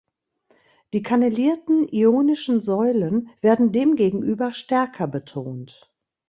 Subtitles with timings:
[0.93, 5.93] Die kannelierten ionischen Säulen werden demgegenüber stärker betont.